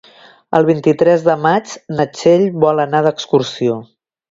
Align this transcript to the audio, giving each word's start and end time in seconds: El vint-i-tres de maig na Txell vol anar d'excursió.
El 0.59 0.63
vint-i-tres 0.69 1.25
de 1.27 1.35
maig 1.43 1.75
na 1.99 2.07
Txell 2.15 2.49
vol 2.65 2.83
anar 2.87 3.05
d'excursió. 3.11 3.79